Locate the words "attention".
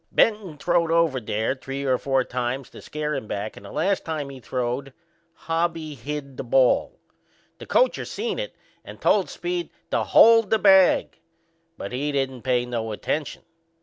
12.91-13.43